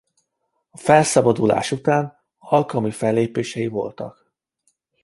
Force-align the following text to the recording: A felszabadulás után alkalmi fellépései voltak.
A 0.69 0.77
felszabadulás 0.77 1.71
után 1.71 2.17
alkalmi 2.37 2.91
fellépései 2.91 3.67
voltak. 3.67 4.33